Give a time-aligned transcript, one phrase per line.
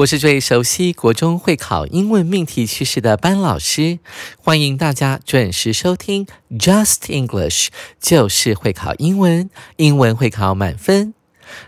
[0.00, 3.98] 我是最熟悉国中会考英文命题趋势的班老师，
[4.38, 7.68] 欢迎大家准时收听 Just English，
[8.00, 11.12] 就是会考英文，英文会考满分。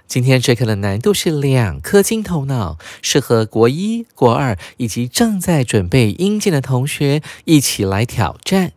[0.07, 8.73] 今天这课的难度是两颗金头脑，适合国一、国二以及正在准备英检的同学一起来挑战。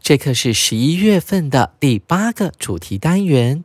[0.00, 3.64] 这可是十一月份的第八个主题单元，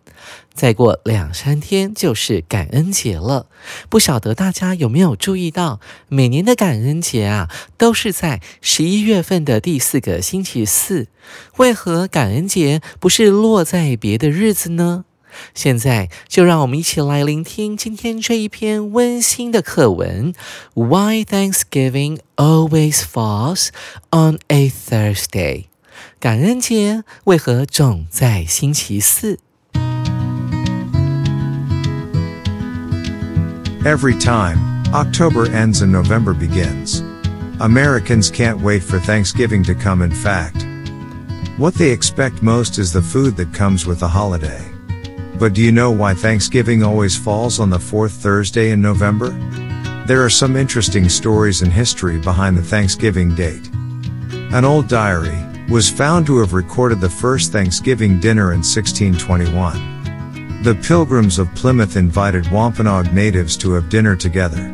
[0.53, 3.47] 再过两三天就是感恩节了。
[3.89, 11.07] 不晓得大家有没有注意到，每年的感恩节啊，都是在十一月份的第四个星期四。
[11.57, 15.05] 为何感恩节不是落在别的日子呢？
[15.53, 20.33] 现在就让我们一起来聆听今天这一篇温馨的课文
[20.73, 23.67] ：Why Thanksgiving always falls
[24.09, 25.66] on a Thursday？
[26.20, 29.38] 感恩节为何总在星期四？
[33.84, 34.58] Every time,
[34.92, 37.02] October ends and November begins.
[37.58, 40.64] Americans can't wait for Thanksgiving to come, in fact.
[41.58, 44.62] What they expect most is the food that comes with the holiday.
[45.38, 49.30] But do you know why Thanksgiving always falls on the fourth Thursday in November?
[50.06, 53.68] There are some interesting stories and history behind the Thanksgiving date.
[54.52, 55.38] An old diary
[55.69, 60.63] was found to have recorded the first Thanksgiving dinner in 1621.
[60.63, 64.73] The Pilgrims of Plymouth invited Wampanoag natives to have dinner together.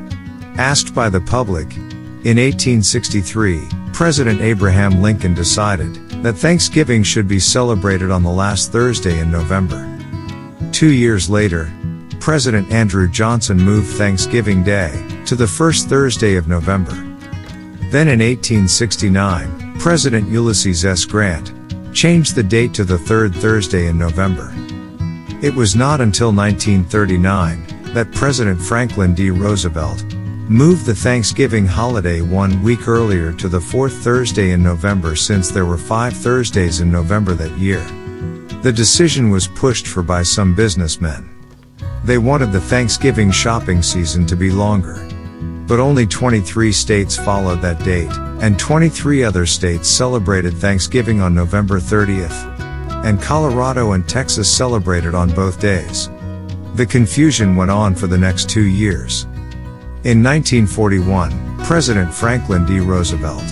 [0.58, 8.12] Asked by the public, in 1863, President Abraham Lincoln decided that Thanksgiving should be celebrated
[8.12, 9.90] on the last Thursday in November.
[10.72, 11.72] Two years later,
[12.20, 16.96] President Andrew Johnson moved Thanksgiving Day to the first Thursday of November.
[17.92, 21.06] Then in 1869, President Ulysses S.
[21.06, 21.54] Grant
[21.94, 24.54] changed the date to the third Thursday in November.
[25.42, 29.30] It was not until 1939 that President Franklin D.
[29.30, 30.04] Roosevelt
[30.50, 35.66] moved the Thanksgiving holiday one week earlier to the fourth Thursday in November since there
[35.66, 37.84] were five Thursdays in November that year.
[38.62, 41.30] The decision was pushed for by some businessmen.
[42.04, 45.10] They wanted the Thanksgiving shopping season to be longer.
[45.74, 51.80] But only 23 states followed that date, and 23 other states celebrated Thanksgiving on November
[51.80, 53.04] 30th.
[53.04, 56.12] And Colorado and Texas celebrated on both days.
[56.76, 59.24] The confusion went on for the next two years.
[60.04, 62.80] In 1941, President Franklin D.
[62.80, 63.44] Roosevelt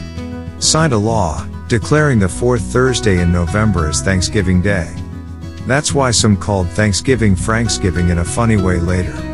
[0.59, 4.93] signed a law declaring the fourth Thursday in November as Thanksgiving Day.
[5.65, 9.30] That's why some called Thanksgiving Franksgiving in a funny way later.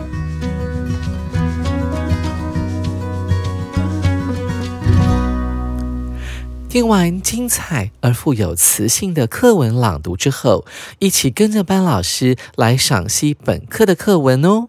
[6.70, 10.66] 听完精彩而富有磁性的课文朗读之后，
[11.00, 14.68] 一起跟着班老师来赏析本课的课文哦。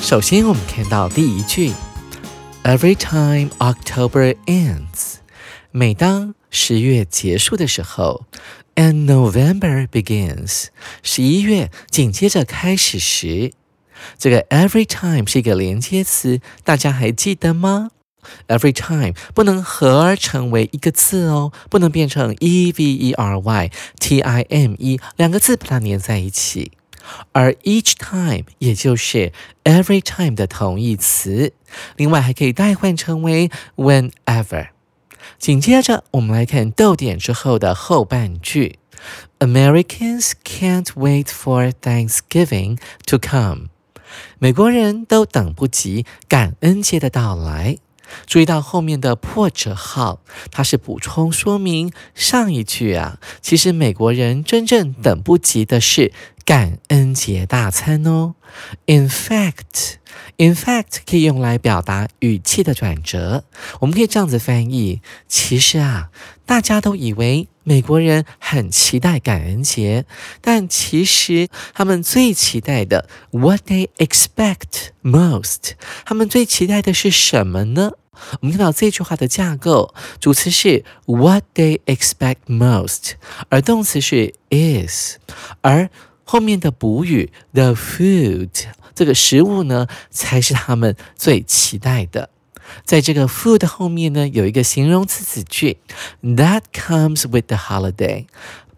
[0.00, 1.72] 首先，我们看到第一句
[2.64, 5.16] ：Every time October ends，
[5.72, 8.24] 每当十月结束的时候
[8.76, 10.68] ，and November begins，
[11.02, 13.52] 十一月紧接着开始时，
[14.16, 17.90] 这个 every time 是一个连接词，大家还记得吗
[18.48, 23.70] ？Every time 不能合而成为一个字哦，不能变成 e v e r y
[24.00, 26.72] t i m e 两个字把它连在一起。
[27.30, 31.52] 而 each time 也就是 every time 的同义词，
[31.96, 34.70] 另外还可以代换成为 whenever。
[35.38, 38.78] 紧接着，我们来看逗点之后的后半句
[39.38, 43.68] ：Americans can't wait for Thanksgiving to come。
[44.38, 47.78] 美国人都等不及感恩节的到来。
[48.24, 50.20] 注意到后面的破折号，
[50.52, 53.18] 它是补充说明上一句啊。
[53.42, 56.12] 其实美国人真正等不及的是
[56.46, 58.36] 感恩节大餐哦。
[58.86, 63.44] In fact，in fact 可以用来表达语气的转折。
[63.80, 66.10] 我们可以这样子翻译：其实啊，
[66.46, 70.06] 大家都以为美国人很期待感恩节，
[70.40, 75.72] 但其实他们最期待的，what they expect most，
[76.04, 77.90] 他们最期待的是什么呢？
[78.40, 83.14] 我们看到这句话的架构，主词是 what they expect most，
[83.50, 85.16] 而动词是 is，
[85.60, 85.90] 而
[86.28, 88.50] 后面的补语 the food
[88.94, 92.30] 这个食物呢，才是他们最期待的。
[92.84, 95.78] 在这个 food 后面呢，有一个形容词子句
[96.22, 98.26] that comes with the holiday，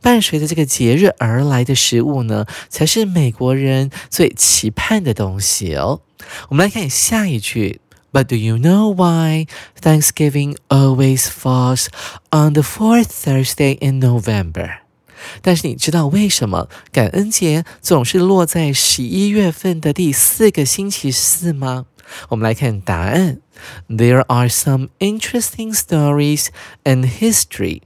[0.02, 6.02] 伴随着这个节日而来的食物呢，才是美国人最期盼的东西哦。
[6.50, 7.80] 我们来看下一句。
[8.10, 9.46] But do you know why
[9.78, 11.88] Thanksgiving always falls
[12.30, 14.87] on the fourth Thursday in November?
[15.42, 21.86] 但是你知道为什么感恩节总是落在十一月份的第四个星期四吗？
[22.30, 23.40] 我们来看答案。
[23.88, 26.46] There are some interesting stories
[26.84, 27.82] and history.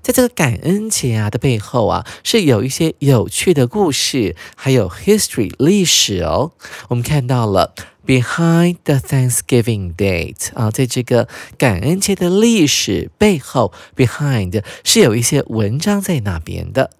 [0.00, 6.52] 在这个感恩节啊的背后啊，是有一些有趣的故事，还有 history 历史哦。
[6.88, 7.74] 我们看到了
[8.06, 16.90] behind the Thanksgiving date 啊，在这个感恩节的历史背后，behind 是有一些文章在那边的。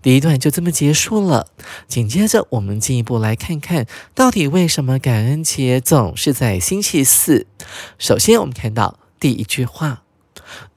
[0.00, 1.48] 第一段就这么结束了。
[1.86, 7.46] 紧接着，我们进一步来看看到底为什么感恩节总是在星期四。
[7.98, 10.03] 首先，我们看到第一句话。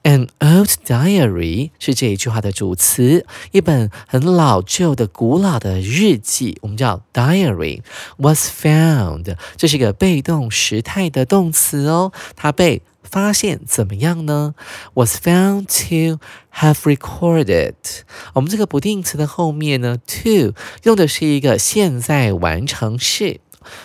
[0.03, 7.81] An old diary 是这一句话的主词，一本很老旧的、古老的日记，我们叫 diary
[8.15, 9.35] was found。
[9.57, 14.56] 这是一个被动时态的动词哦，它被发现怎么样呢
[14.94, 16.19] ？Was found to
[16.53, 17.74] have recorded。
[18.31, 20.53] 我们这个不定词的后面呢，to
[20.83, 23.41] 用的是一个现在完成式，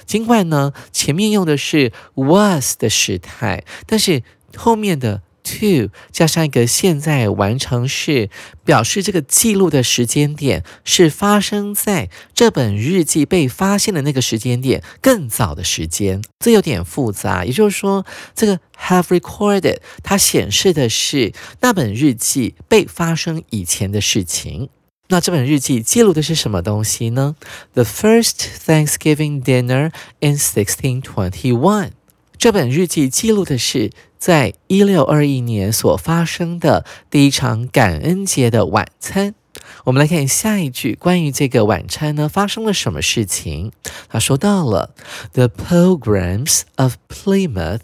[0.06, 4.22] 尽管呢前面用的是 was 的时态，但是
[4.56, 5.22] 后面的。
[5.42, 8.30] To 加上一个现在完成式，
[8.64, 17.44] 表示这个记录的时间点是发生在这本日记被发现的那个时间点更早的时间，这有点复杂。
[17.44, 24.68] 也就是说，这个 have recorded 它显示的是那本日记被发生以前的事情。
[25.08, 27.36] 那这本日记记录的是什么东西呢
[27.74, 28.36] ？The first
[28.66, 29.90] Thanksgiving dinner
[30.20, 31.90] in 1621。
[32.38, 33.90] 这本日记记录的是。
[34.22, 39.34] 在一六二一年所发生的第一场感恩节的晚餐。
[39.82, 43.72] 我们来看下一句，关于这个晚餐呢，发生了什么事情？
[44.08, 44.94] 他说到了
[45.32, 47.80] The Pilgrims of Plymouth。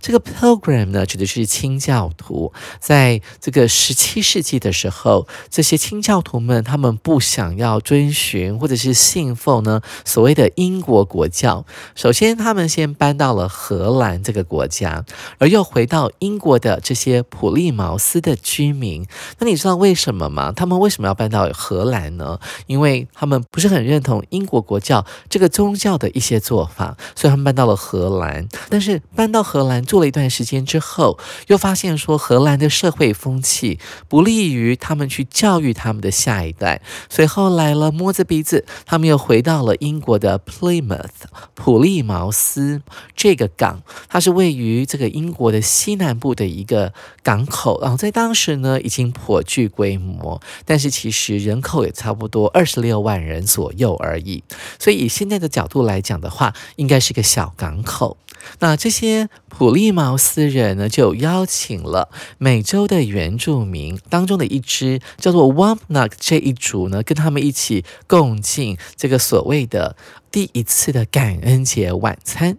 [0.00, 2.52] 这个 Pilgrim 呢，指的是清教徒。
[2.80, 11.64] 在这个十七世纪的时候，这些清教徒们，他们不想要遵循或者是信奉呢所谓的英国国教。
[11.94, 15.04] 首先，他们先搬到了荷兰这个国家，
[15.38, 19.06] 而又回到英国的这些普利茅斯的居民。
[19.38, 20.52] 那你知道为什么吗？
[20.54, 22.38] 他们为什么要搬到荷兰呢？
[22.66, 28.48] 因为他们不是很认同英国国教这个宗教的一些做法，所以他们搬到了荷兰。
[28.68, 31.16] 但是搬到荷荷兰住了一段时间之后，
[31.46, 33.78] 又发现说荷兰的社会风气
[34.08, 41.06] 不利于他们去教育他们的下一代，所以后来了摸着鼻子，他们又回到了英国的 Plymouth
[41.54, 42.82] 普利茅斯
[43.14, 46.92] 这个港，它是位于这个英国的西南部的一个
[47.22, 54.42] 港口，然后在当时呢已经颇具规模，但是其实人口也差不多二十六万人左右而已，
[54.80, 58.16] 所以以现在的角度来讲的话，应该是个小港口。
[58.60, 62.08] 那这些普利茅斯人呢，就邀请了
[62.38, 69.96] 美洲的原住民当中的一支叫做 Wampanoag 这一组呢，跟他们一起共进这个所谓的
[70.30, 72.58] 第一次的感恩节晚餐。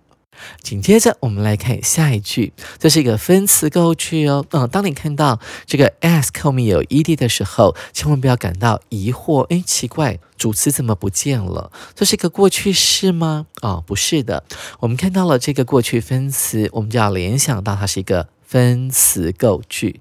[0.61, 4.45] 紧接着，我们来看下一句，这是一个分词构句哦。
[4.51, 9.41] 嗯，当你看到这个 ask 后面有 ed 的时候，千万不要感到疑惑。
[9.43, 11.71] 哎，奇怪，主词怎么不见了？
[11.95, 13.45] 这是一个过去式吗？
[13.61, 14.43] 哦，不是的。
[14.79, 18.32] 我们看到了这个过去分词，我们就要联想到它是一个。
[18.53, 19.99] 分词构句，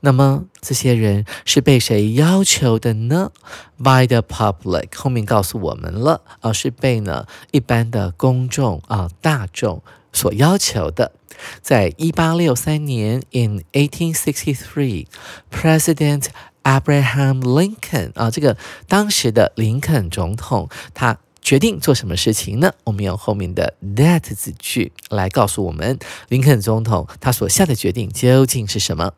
[0.00, 3.30] 那么这些人是被谁要求的呢
[3.76, 9.82] ？By the public，后面告诉我们了，而是被呢一般的公众啊大众
[10.14, 11.12] 所要求的。
[11.60, 16.28] 在一八六三年，in eighteen sixty three，President
[16.62, 18.56] Abraham Lincoln 啊，这个
[18.88, 21.18] 当时的林肯总统他。
[21.50, 22.72] 决定做什么事情呢？
[22.84, 29.14] 我们用后面的 that 子句来告诉我们，林肯总统他所下的决定究竟是什么。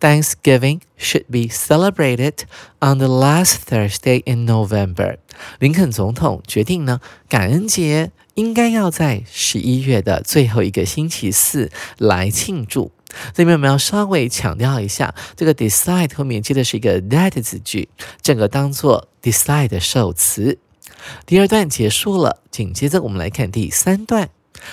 [0.00, 2.38] Thanksgiving should be celebrated
[2.80, 5.18] on the last Thursday in November。
[5.60, 12.90] 林肯总统决定呢，感恩节应该要在十一月的最后一个星期四来庆祝。
[13.32, 17.88] 这边我们要稍微强调一下，这个 decide 后面接的是一个 that 字句，
[18.20, 20.58] 整个当做 decide 的受词。
[21.26, 24.30] 第二段结束了，紧接着我们来看第三段。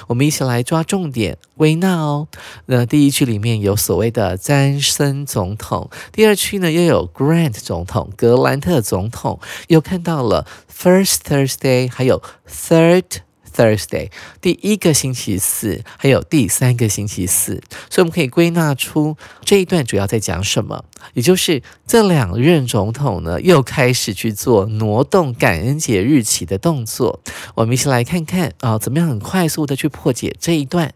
[0.08, 2.28] 我们一起来抓重点归纳哦。
[2.66, 13.27] 那第一句里面有所谓的詹森总统，第二句呢又有 Grant 总统、格兰特总统，又看到了 First Thursday，还有 Third。
[13.57, 14.11] Thursday，
[14.41, 27.21] 第一个星期四，还有第三个星期四，所以我们可以归纳出这一段主要在讲什么，也就是这两任总统呢又开始去做挪动感恩节日期的动作。
[27.55, 30.95] 我们一起来看看啊，怎么样很快速的去破解这一段。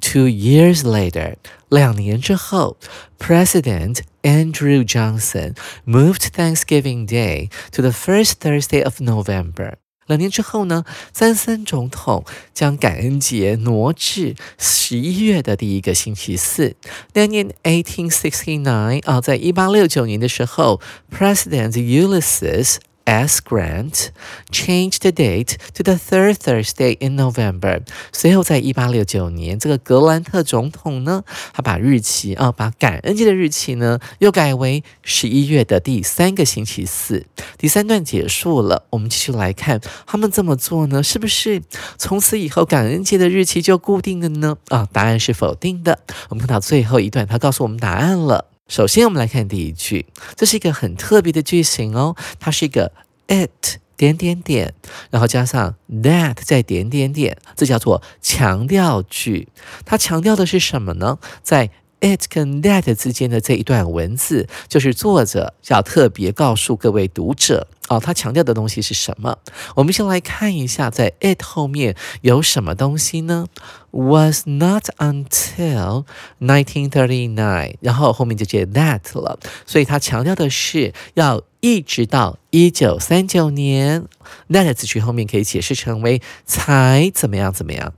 [0.00, 1.36] Two years later，
[1.68, 2.78] 两年之后，
[3.18, 5.54] President Andrew Johnson
[5.86, 9.74] moved Thanksgiving Day to the first Thursday of November。
[10.07, 16.75] 两年之后呢，三森总统将感恩节挪至十一月的第一个星期四。
[17.13, 20.79] 那年，eighteen sixty nine 啊，在一八六九年的时候
[21.11, 22.77] ，President Ulysses。
[23.05, 23.39] S.
[23.39, 24.11] Grant
[24.51, 27.81] changed the date to the third Thursday in November。
[28.11, 37.25] 随后，在一八六九年，这个格兰特总统呢，他把日期啊，把感恩节的日期呢，又改为十一月的第三个星期四。
[37.57, 41.61] 第三段结束了，我们继续来看他们这么做呢，是不是
[41.97, 44.57] 从此以后感恩节的日期就固定了呢？
[44.69, 45.99] 啊，答案是否定的。
[46.29, 48.54] 我们看到最后一段，他告诉我们答案了。
[48.67, 52.91] 首先，我们来看第一句，这是一个很特别的句型哦，它是一个
[53.27, 54.73] it 点点点，
[55.11, 59.47] 然后加上 that 再点点点，这叫做强调句。
[59.85, 61.19] 它强调的是什么呢？
[61.43, 61.69] 在
[62.01, 67.67] it 跟 that 之间的这一段文字，就是作者要特别告诉各位读者。
[67.87, 69.37] 哦，他强调的东西是什么？
[69.75, 73.45] 我们先来看一下，在 it 后面有什么东西呢
[73.91, 76.05] ？Was not until
[76.39, 84.05] 1939，然后后面就接 that 了，所以他强调的是要一直到一九三九年。
[84.49, 87.93] that 词句后面可以解释成为才怎么样怎么样。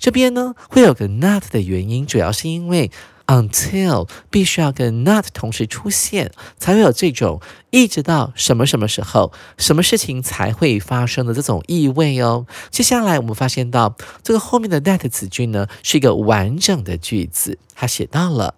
[0.00, 2.90] 这边呢会有个 not 的原因，主要是因为。
[3.28, 12.46] Until 必须要跟 not 同时出现，才会有这种一直到什么什么时候，什么事情才会发生的这种意味哦。
[12.70, 18.54] 接下来我们发现到这个后面的 that 词句呢，是一个完整的句子，它写到了。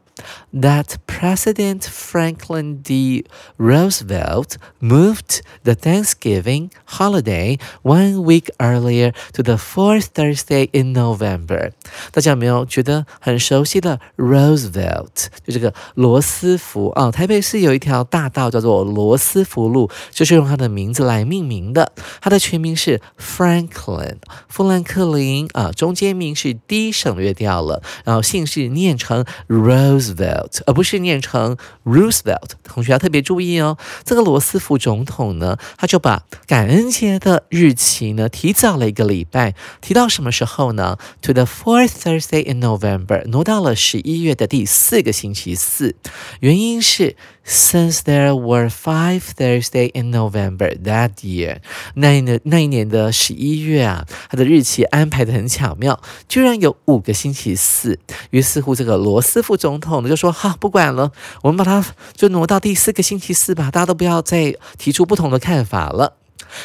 [0.53, 3.25] That President Franklin D.
[3.57, 11.73] Roosevelt moved the Thanksgiving holiday one week earlier to the fourth Thursday in November。
[12.12, 15.27] 大家有没有觉得很熟悉的 Roosevelt？
[15.47, 21.93] 就这个罗斯福啊，台北市有一条大道叫做罗斯福路，就是用他的名字来命名的。
[22.21, 24.17] 他的全名是 Franklin，
[24.49, 30.10] 富兰克林啊，中间名是 D 省略掉了，然后姓氏念成 Rose。
[30.14, 32.50] Roosevelt，而不是念成 Roosevelt。
[32.64, 33.76] 同学要特别注意哦。
[34.05, 45.97] 这个罗斯福总统呢，他就把感恩节的日期呢提早了一个礼拜，提到什么时候呢？To the fourth Thursday in November，挪到了十一月的第四个星期四。
[46.40, 47.17] 原因是。
[47.50, 51.59] Since there were five Thursday in November that year，
[51.95, 57.99] 那一年那一年的十一月啊，它的日期安排的很巧妙，居然有五个星期四。
[58.30, 61.11] 于是乎，这个罗斯福总统呢就说：“好，不管了，
[61.42, 66.19] 我们把它就挪到第四个星期四吧，大家都不要再提出不同的看法了。”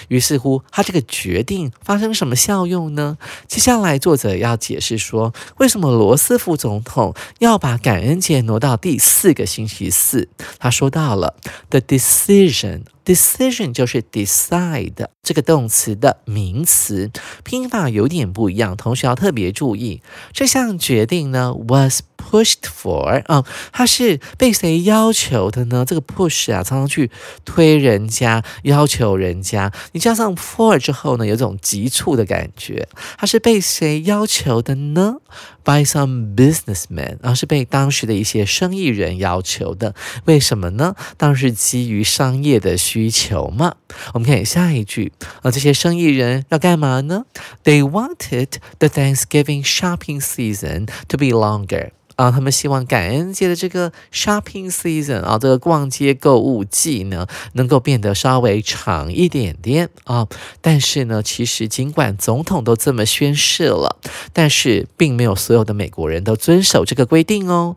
[0.07, 3.17] 于是乎，他这个决定发生什么效用呢？
[3.47, 10.29] 接下来，作者要解释说，为什么罗斯福总统要把感恩节挪到第四个星期四。
[10.59, 11.35] 他说到了
[11.69, 12.83] ，the decision。
[13.05, 17.11] Decision 就是 decide 这个动词的名词，
[17.43, 20.01] 拼法有点不一样，同学要特别注意。
[20.33, 25.85] 这项决定呢，was pushed for 啊，它是被谁要求的呢？
[25.85, 27.11] 这个 push 啊，常常去
[27.43, 29.71] 推人家，要求人家。
[29.91, 32.87] 你加上 for 之后呢，有种急促的感觉。
[33.17, 35.17] 它是被谁要求的呢
[35.65, 39.95] ？By some businessmen，然后是被当时的一些生意人要求的。
[40.25, 40.95] 为什么呢？
[41.17, 43.75] 当时基于商业的需求嘛。
[44.13, 47.25] 我们看下一句，啊，这些生意人要干嘛呢
[47.63, 51.89] ？They wanted the Thanksgiving shopping season to be longer.
[52.15, 60.27] 啊，他们希望感恩节的这个 shopping season 啊，这个逛街购物季呢，能够变得稍微长一点点啊。
[60.61, 63.97] 但是呢，其实尽管总统都这么宣誓了，
[64.31, 67.75] 但是并没有所有的美国人都遵守这个规定哦。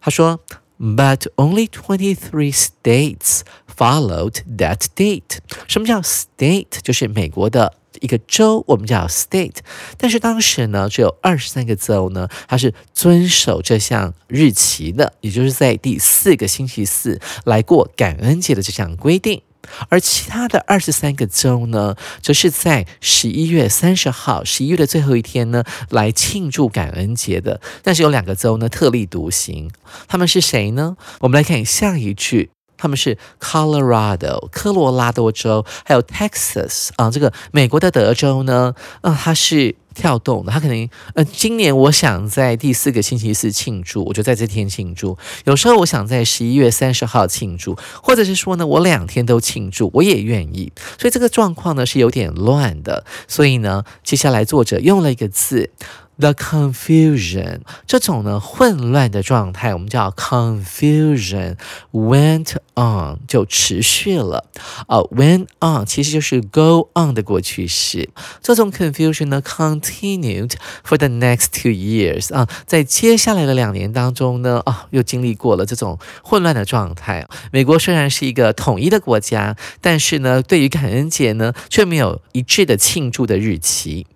[0.00, 0.40] 他说
[0.78, 3.40] but only twenty-three states
[3.74, 5.38] followed that date。
[5.66, 6.80] 什么叫 state？
[6.82, 7.77] 就是美国的。
[8.00, 9.56] 一个州我们叫 state，
[9.96, 19.42] 但是当时呢，只有二十三个州呢，它是遵守这项日期的，也就是在第四个星期四来过感恩节的这项规定。
[19.90, 27.60] 而其他的二十三个州呢，则是在十一月三十号，十一月的最后一天呢，来庆祝感恩节的。
[27.82, 29.70] 但是有两个州呢特立独行，
[30.06, 30.96] 他们是谁呢？
[31.20, 39.74] 我们来看下一句，他们是 Colorado 科罗拉多州，还有 Texas 啊，这个美国的德州呢，啊，它是。
[39.94, 45.18] 跳动的，他可能呃，今年我想在第四个星期四庆祝，我就在这天庆祝。
[45.42, 50.72] 有时候我想在十一月三十号庆祝，或者是说呢，我两天都庆祝，我也愿意。
[51.00, 53.04] 所以这个状况呢是有点乱的。
[53.26, 55.70] 所以呢，接下来作者用了一个字。
[56.18, 61.56] The confusion 这种呢混乱的状态，我们叫 confusion
[61.92, 64.44] went on 就持续了
[64.88, 68.10] 啊，went on 其实就是 go on 的过去式。
[68.42, 77.28] 这种 confusion 呢 continued for the next two years 啊，在接下来的两年当中呢啊，又经历过了这种混乱的状态。
[77.52, 84.06] 美国虽然是一个统一的国家，但是呢，对于感恩节呢，却没有一致的庆祝的日期。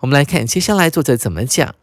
[0.00, 1.74] 我们来看接下来作者怎么讲。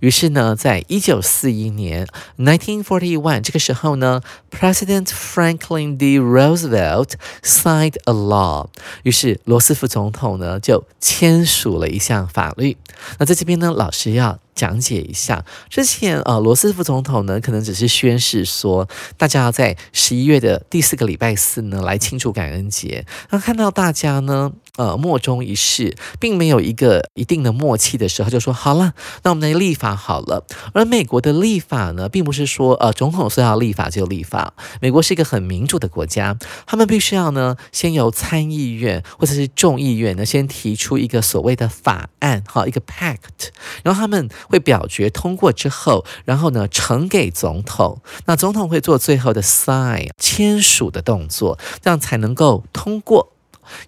[0.00, 6.18] 于是呢，在一九四一年 （nineteen forty-one） 这个时候呢，President Franklin D.
[6.18, 7.12] Roosevelt
[7.44, 8.66] signed a law。
[9.04, 12.76] 于是罗斯福总统呢就签署了一项法律。
[13.18, 14.40] 那在这边呢，老师要。
[14.58, 23.06] 讲解一下，之前呃，罗斯福总统呢，可能只是宣誓说，大家要在十一月的第四个礼拜四呢来庆祝感恩节。
[23.30, 28.94] 那看到大家呢，呃，莫衷一是，并没有一个一定的默契的时候，就说好了，
[29.24, 30.46] 那我们来立法好了。
[30.72, 34.54] 而美国的立法呢，并不是说呃，总统说要立法就立法。
[34.80, 43.50] 美国是一个很民主的国家，他们必须要呢，先由参议院或者是众议院呢，先提出一个所谓的法案，哈，一个 pact，
[43.82, 44.30] 然后他们。
[44.48, 53.34] 会表决通过之后，然后呢呈给总统，那总统会做最后的 sign 签署的动作，这样才能够通过。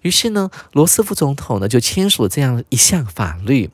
[0.01, 3.69] 于是呢，罗斯福总统呢就签署了这样一项法律。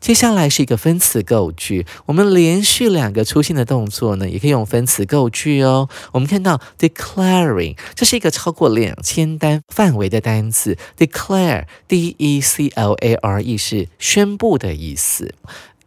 [0.00, 5.88] 接下来是一个分词构句，我们连续两个出现的动作呢，也可以用分词构句哦。
[6.12, 15.34] 我们看到 declaring，这是一个超过两千单范围的单词，declare，d e c l a r e 是宣布的意思。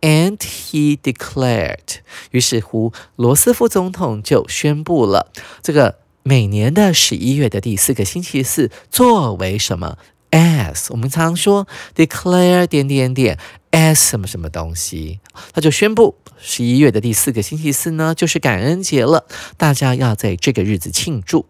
[0.02, 1.98] And he declared，
[2.30, 5.32] 于是乎，罗斯福总统就宣布了
[5.64, 10.00] 这个每年的十一月的第四个星期四作为什么
[10.32, 13.38] ？As 我们常说 declare 点点点
[13.70, 15.20] as 什么什么东西，
[15.54, 21.46] 他就宣布十一月的第四个星期四呢，就是感恩节了，大家要在这个日子庆祝。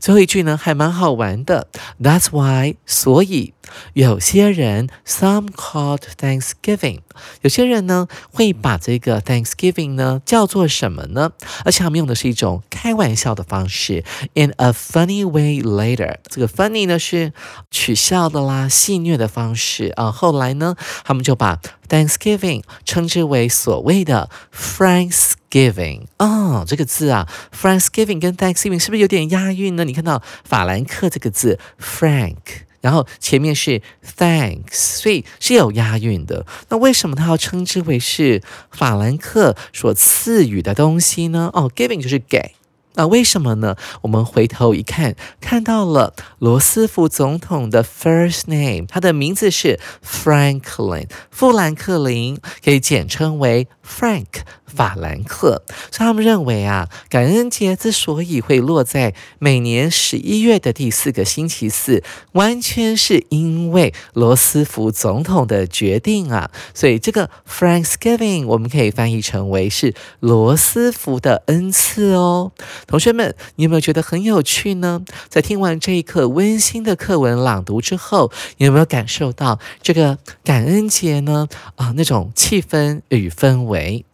[0.00, 1.66] 最后一句呢，还蛮好玩的。
[2.00, 3.54] That's why，所以
[3.94, 7.00] 有些人，some called Thanksgiving，
[7.42, 11.32] 有些人呢会把这个 Thanksgiving 呢叫做什么呢？
[11.64, 16.16] 而且他们用的是一种开玩笑的方式，in a funny way later。
[16.28, 17.32] 这个 funny 呢是
[17.70, 20.10] 取笑的啦，戏谑的方式啊。
[20.10, 29.84] 后来呢，他们就把 Thanksgiving 称之为所谓的 Franksgiving 啊，这个字啊，Franksgiving 跟 Thanksgiving 是不是有点押韵呢？
[29.84, 32.36] 你看到法兰克这个字 Frank，
[32.82, 33.80] 然后前面是
[34.18, 36.44] Thanks，所以是有押韵的。
[36.68, 41.50] 那为什么它要称之为是法兰克所赐予的东西呢？
[41.54, 42.56] 哦，Giving 就是给。
[42.94, 43.74] 那为什么呢？
[44.02, 54.26] 我们回头一看，看到了罗斯福总统的 first name，他的名字是 Franklin，富兰克林，可以简称为 Frank。
[54.72, 66.50] 法兰克，所以他们认为啊，感恩节之所以会落在每年十一月的第四个星期四，完全是因为罗斯福总统的决定啊。
[66.72, 72.52] 所以这个 Thanksgiving 我们可以翻译成为是罗斯福的恩赐哦。
[72.86, 75.02] 同学们，你有没有觉得很有趣呢？
[75.28, 81.46] 在听完这一课温馨的课文朗读之后，你有没有感受到这个感恩节呢？
[81.76, 83.71] 啊，那种气氛与氛围。
[83.72, 84.04] 为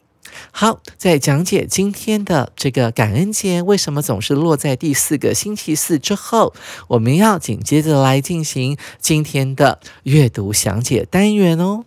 [0.53, 6.55] 好，在讲解今天的这个感恩节为什么总是落在第四个星期四之后，
[6.89, 11.85] 我们要紧接着来进行今天的阅读详解单元哦。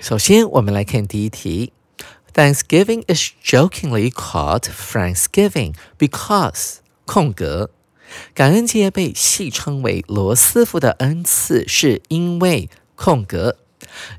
[0.00, 1.72] 首先，我们来看第一题
[2.34, 7.70] ：Thanksgiving is jokingly called Thanksgiving because 空格，
[8.34, 13.58] 感恩节被戏称为罗斯福的恩赐，是因为空格。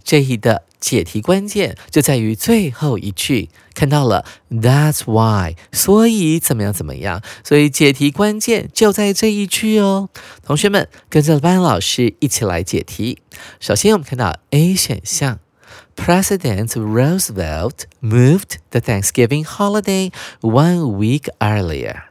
[0.03, 10.09] 这一的解题关键就在于最后一句，看到了 That's why，所以怎么样怎么样，所以解题关键就在这一句哦。
[10.43, 13.21] 同学们跟着班老师一起来解题。
[13.59, 15.39] 首先我们看到 A 选项
[15.95, 22.03] ，President Roosevelt moved the Thanksgiving holiday one week earlier。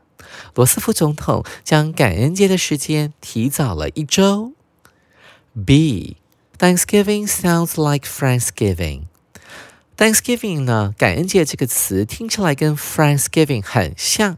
[0.54, 4.52] 罗斯福总统将感恩节的时间提早了一周。
[5.66, 6.16] B
[6.59, 9.03] Thanksgiving sounds like Friendsgiving.
[9.97, 14.37] Thanksgiving 呢，感恩节这个词听起来跟 Friendsgiving 很像。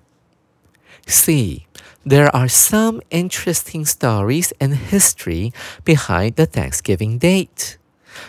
[1.06, 1.68] C.
[2.06, 5.52] There are some interesting stories and history
[5.84, 7.76] behind the Thanksgiving date.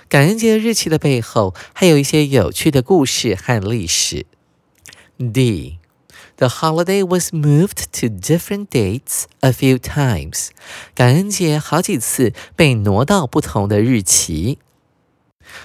[0.09, 4.27] 感恩节日期的背后还有一些有趣的故事和历史。
[5.19, 5.79] D.
[6.44, 10.50] The holiday was moved to different dates a few times.
[10.94, 14.60] 感恩节好几次被挪到不同的日期。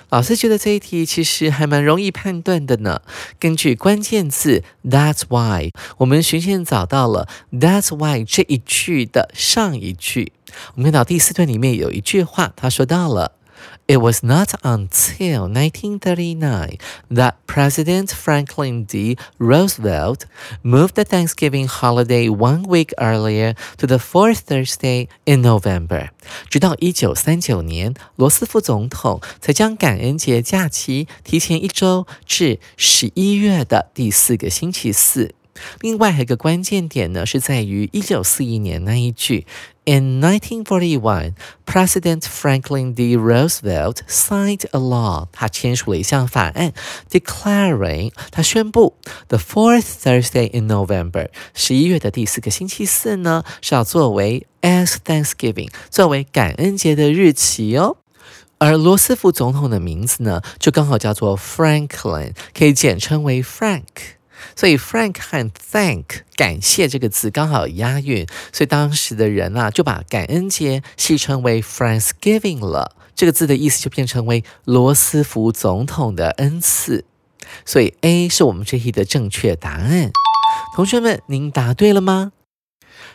[0.09, 3.03] 老师觉得这一题其实还蛮容易判断的呢。
[3.41, 10.33] 根据关键字 "That's why"，我们循线找到了 "That's why" 这一句的上一句。
[10.77, 13.33] 我们看到第四段里面有一句话，他说到了。
[13.88, 16.78] It was not until 1939
[17.12, 19.18] that President Franklin D.
[19.38, 20.26] Roosevelt
[20.62, 26.10] moved the Thanksgiving holiday one week earlier to the fourth Thursday in November。
[26.50, 35.36] 直到一九三九年，罗斯福总统才将感恩节假期提前一周至十一月的第四个星期四。
[35.81, 39.47] 另外还有一个关键点呢，是在于一九四一年那一句
[39.85, 43.17] ：In 1941, President Franklin D.
[43.17, 46.73] Roosevelt signed a law，他签署了一项法案
[47.11, 48.97] ，declaring 他宣布
[49.29, 57.97] the fourth Thursday in November，十一月的第四个星期四呢是要作为 as Thanksgiving，作为感恩节的日期哦。
[58.61, 64.18] 而罗斯福总统的名字呢，就刚好叫做 Franklin，可以简称为 Frank。
[64.57, 72.97] 所以 Frank 和 Thank 感谢这个字刚好押韵，所以当时的人啊就把感恩节戏称为 Friendsgiving 了。
[73.15, 77.05] 这个字的意思就变成为罗斯福总统的恩赐。
[77.65, 80.13] 所以 A 是我们这题的正确答案。
[80.77, 82.33] 同学们，您答对了吗？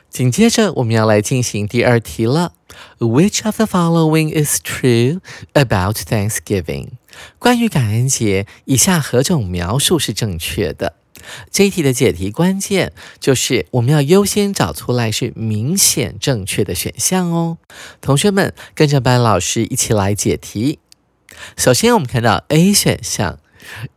[0.09, 2.53] 紧接着我们要来进行第二题了。
[2.99, 5.21] Which of the following is true
[5.53, 6.89] about Thanksgiving？
[7.39, 10.95] 关于感恩节，以下何种描述是正确的？
[11.51, 17.57] 这一题的解题关键就是我们要优先找出来是明显正确的选项哦。
[18.01, 20.79] 同学们跟着班老师一起来解题。
[21.57, 23.39] 首先我们看到 A 选项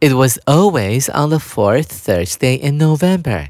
[0.01, 3.49] ，It was always on the fourth Thursday in November。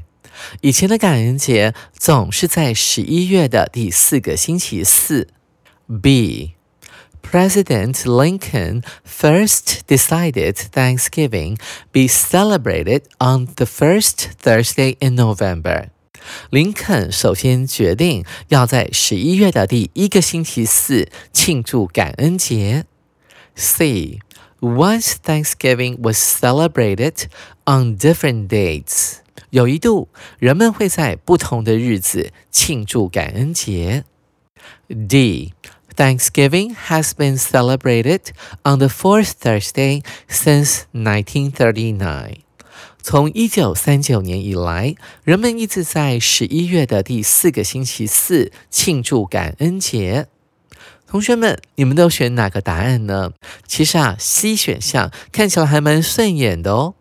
[0.61, 5.29] 以前的感恩节总是在十一月的第四个星期四。
[6.01, 6.56] B
[7.26, 11.56] President Lincoln first decided Thanksgiving
[11.90, 15.88] be celebrated on the first Thursday in November.
[16.50, 22.84] 林肯首先决定要在十一月的第一个星期四庆祝感恩节。
[23.54, 24.20] C.
[24.60, 27.24] Once Thanksgiving was celebrated
[27.64, 29.16] on different dates，
[29.50, 30.08] 有一度
[30.38, 34.04] 人们会在不同的日子庆祝感恩节。
[35.08, 35.54] D.
[35.97, 38.31] Thanksgiving has been celebrated
[38.63, 42.41] on the fourth Thursday since 1939.
[43.01, 50.27] 从一九三九年以来，人们一直在十一月的第四个星期四庆祝感恩节。
[51.07, 53.31] 同学们，你们都选哪个答案呢？
[53.65, 56.93] 其实啊，C 选项看起来还蛮顺眼的哦。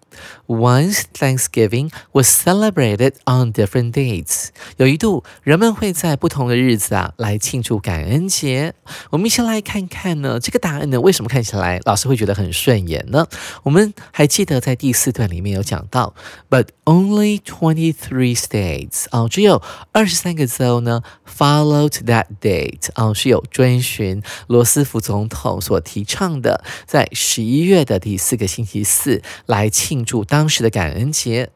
[0.46, 8.74] Once Thanksgiving was celebrated on different dates，有一度人们会在不同的日子啊来庆祝感恩节。
[9.10, 13.26] 我们一起来看看呢，这个答案呢为什么看起来老师会觉得很顺眼呢？
[13.64, 16.14] 我们还记得在第四段里面有讲到
[16.48, 31.48] ，But only twenty three states 哦，只有二十三个州呢 followed that date 哦，是有遵循罗斯福总统所提倡的，在十一月的第四个星期四来庆祝当时的感恩节，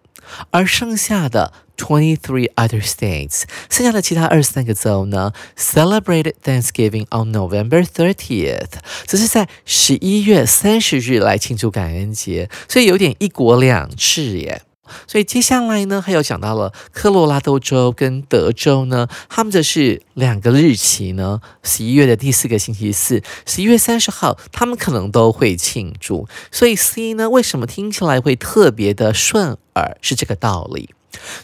[0.51, 8.71] 而剩下的 twenty three other states，剩下的其他二十三个州呢，celebrated Thanksgiving on November thirtieth，
[9.07, 14.62] 只是在十一月三十日来庆祝感恩节，所以有点一国两制耶。
[15.07, 26.29] 所以接下来呢，还有讲到了科罗拉多州跟德州呢，他们的是两个日期呢，十一月的第四个星期四，十一月三十号，他们可能都会庆祝。
[26.50, 30.90] 所以 C 呢，为什么听起来会特别的顺耳，是这个道理。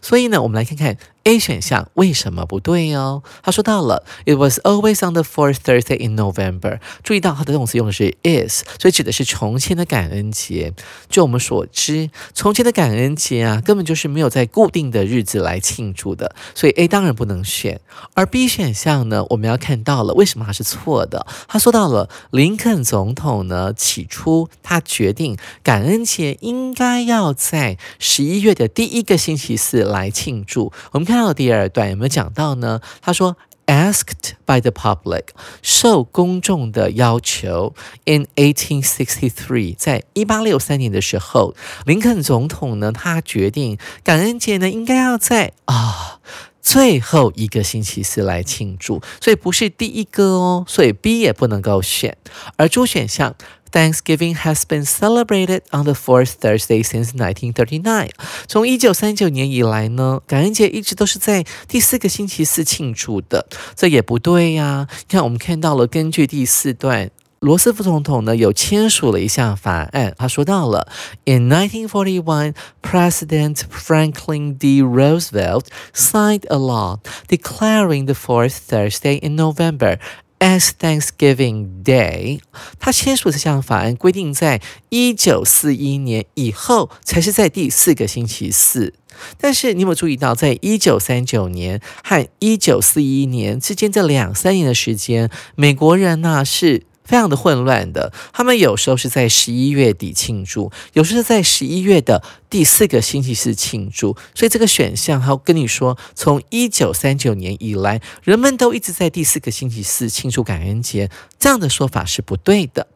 [0.00, 3.24] 所以呢，我们来看看 A 选项为什么不对哦？
[3.42, 6.78] 他说到了，It was always on the fourth Thursday in November。
[7.02, 10.72] 注意到它的动词用的是 is，所以指的是从前的感恩节。
[11.08, 17.80] 就我们所知，从前的感恩节啊，根本就是没有在固定的日子来庆祝的，所以 A 当然不能选。
[18.14, 21.26] 而 B 选项呢，我们要看到了为什么它是错的？
[21.48, 30.72] 他说到了林肯总统呢，起初他决定感恩节应该要在十一月的第一个星期四来庆祝。
[30.92, 31.15] 我们看。
[31.16, 32.80] 到第二段有没有讲到呢？
[33.00, 35.28] 他说，asked by the public，
[35.62, 37.74] 受公众的要求。
[38.04, 46.20] In 1863，在一八六三年的时候，林肯总统呢，他决定感恩节呢应该要在啊
[46.62, 52.16] 最后一个星期四来庆祝，所以不是第一个哦，所以 B 也不能够选。
[52.56, 53.34] 而主选项。
[53.71, 58.09] Thanksgiving has been celebrated on the fourth Thursday since 1939。
[58.45, 63.47] 从一九三九年以来呢，感恩节一直都是在第四个星期四庆祝的。
[63.75, 64.87] 这也不对呀！
[64.89, 70.13] 你看，我们看到了，根据第四段，罗斯福总统呢有签署了一项法案。
[70.17, 70.87] 他说到了，
[71.23, 74.81] In 1941, President Franklin D.
[74.83, 79.97] Roosevelt signed a law declaring the fourth Thursday in November.
[80.38, 82.40] As Thanksgiving Day，
[82.78, 88.94] 他签署这项法案规定，在一九四一年以后才是在第四个星期四。
[89.38, 96.82] 但是你有没有注意到，在一九三九年和一九四一年之间这两三年的时间，美国人呢是？
[97.06, 112.88] 非常的混乱的，他们有时候是在十一月底庆祝，有时候在十一月的第四个星期四庆祝，所以这个选项还要跟你说，从一九三九年以来，人们都一直在第四个星期四庆祝感恩节，这样的说法是不对的。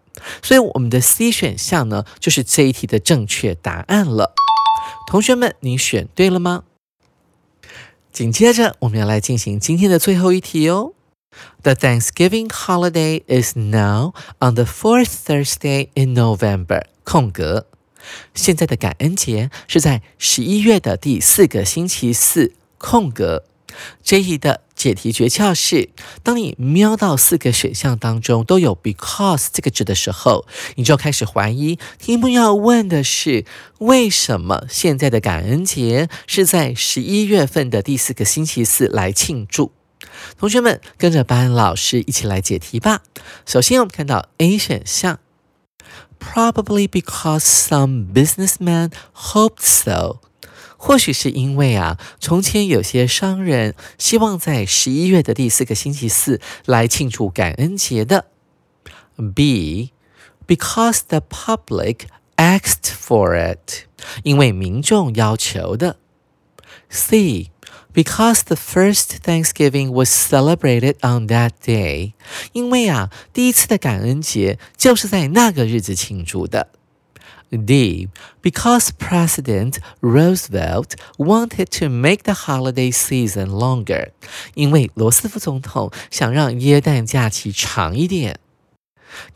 [0.42, 4.34] 所以我们的 C 选项呢，就是这一题的正确答案了。
[5.06, 6.64] 同学们，你选对了吗？
[8.12, 10.92] 紧接着我们要来进行今天的最后一题哦。
[11.62, 16.84] The Thanksgiving holiday is now on the fourth Thursday in November.
[17.04, 17.66] 空格。
[18.34, 22.54] 现在的感恩节是在十一月的第四个星期四。
[22.78, 23.44] 空格。
[24.02, 25.90] 这一的解题诀窍是：
[26.22, 33.44] 当你瞄到四个选项当中都有 because 这个字的时候，你就开始怀疑题目要问的是
[33.78, 39.72] 为什么现在的感恩节是在十一月份的第四个星期四来庆祝。
[40.38, 43.02] 同学们跟着班老师一起来解题吧。
[43.46, 45.18] 首先，我们看到 A 选项
[46.18, 50.20] ，Probably because some businessmen hoped so，
[50.76, 58.26] 或许是因为啊，从前有些商人希望在十一月的第四个星期四来庆祝感恩节的。
[59.34, 63.84] B，because the public asked for it，
[64.22, 65.96] 因为民众要求的。
[66.88, 67.50] C。
[67.92, 72.12] Because the first Thanksgiving was celebrated on that day，
[72.52, 76.68] 因为啊，第一次的感恩节就是在那个日子庆祝的。
[77.50, 78.08] D.
[78.40, 84.10] Because President Roosevelt wanted to make the holiday season longer，
[84.54, 88.38] 因为罗斯福总统想让耶诞假期长一点。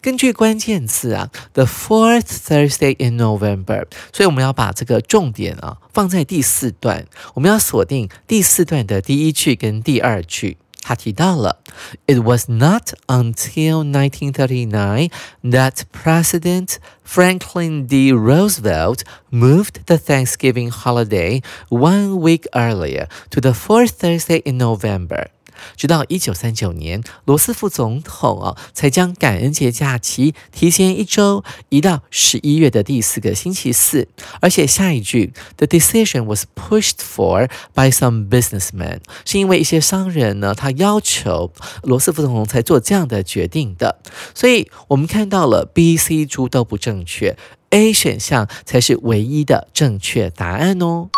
[0.02, 10.58] 根据关键字啊，the fourth Thursday in November，所以我们要把这个重点啊放在第四段，我们要锁定第四段的第一句跟第二句。
[10.82, 11.60] 他提到了，
[12.08, 15.12] It was not until 1939
[15.43, 18.13] that President Franklin D.
[18.13, 25.28] Roosevelt moved the Thanksgiving holiday one week earlier to the fourth Thursday in November.
[25.77, 34.09] 直到一九三九年，罗斯福总统哦才将感恩节假期提前一周移到十一月的第四个星期四。
[34.40, 44.00] 而且下一句，The decision was pushed for by some businessmen，是因为一些商人呢，他要求罗斯福总统才做这样的决定的。
[44.35, 47.37] 所以我们看到了 B、C 猪都不正确
[47.70, 51.09] ，A 选项才是唯一的正确答案哦。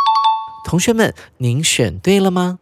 [0.65, 2.59] 同学们，您选对了吗？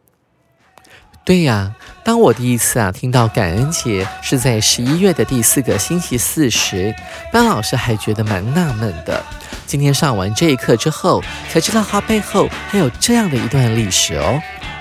[1.24, 6.94] 对呀，当我第一次啊听到感恩节是在十一月的第四个星期四时，
[7.32, 9.24] 班老师还觉得蛮纳闷的。
[9.66, 14.38] 今天上完这一课之后，才知道它背后还有这样的一段历史哦。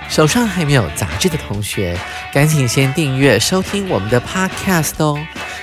[0.10, 1.98] 手上还没有杂志的同学，
[2.34, 5.18] 赶紧先订阅收听我们的 Podcast 哦。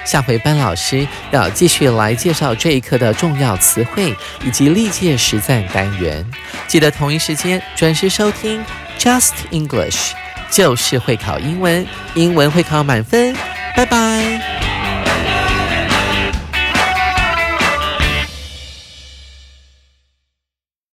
[0.07, 6.25] 下回班老师要继续来介绍这一课的重要词汇以及历届实战单元，
[6.67, 8.65] 记得同一时间准时收听
[8.99, 10.13] Just English。
[10.51, 13.35] 就是会考英文，英文会考满分，
[13.77, 14.70] 拜拜。